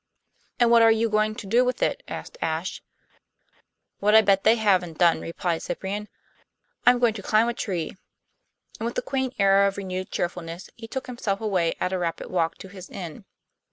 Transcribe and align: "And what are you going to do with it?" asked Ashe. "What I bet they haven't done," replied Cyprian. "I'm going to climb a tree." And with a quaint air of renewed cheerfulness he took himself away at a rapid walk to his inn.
"And 0.59 0.71
what 0.71 0.81
are 0.81 0.91
you 0.91 1.11
going 1.11 1.35
to 1.35 1.45
do 1.45 1.63
with 1.63 1.83
it?" 1.83 2.01
asked 2.07 2.35
Ashe. 2.41 2.81
"What 3.99 4.15
I 4.15 4.21
bet 4.21 4.43
they 4.43 4.55
haven't 4.55 4.97
done," 4.97 5.21
replied 5.21 5.61
Cyprian. 5.61 6.09
"I'm 6.87 6.97
going 6.97 7.13
to 7.13 7.21
climb 7.21 7.47
a 7.47 7.53
tree." 7.53 7.95
And 8.79 8.85
with 8.87 8.97
a 8.97 9.03
quaint 9.03 9.35
air 9.37 9.67
of 9.67 9.77
renewed 9.77 10.09
cheerfulness 10.09 10.71
he 10.75 10.87
took 10.87 11.05
himself 11.05 11.39
away 11.39 11.75
at 11.79 11.93
a 11.93 11.99
rapid 11.99 12.31
walk 12.31 12.57
to 12.57 12.67
his 12.67 12.89
inn. 12.89 13.25